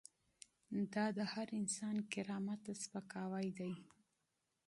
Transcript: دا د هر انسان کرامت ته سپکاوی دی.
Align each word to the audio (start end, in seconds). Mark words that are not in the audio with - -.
دا 0.93 1.05
د 1.17 1.19
هر 1.33 1.47
انسان 1.59 1.95
کرامت 2.13 2.59
ته 2.65 2.73
سپکاوی 2.83 3.47
دی. 3.59 3.73